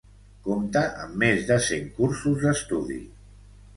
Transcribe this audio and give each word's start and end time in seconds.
Compta 0.45 0.81
amb 1.03 1.19
més 1.25 1.45
de 1.51 1.59
cent 1.67 1.93
cursos 1.99 2.43
d'estudi. 2.47 2.99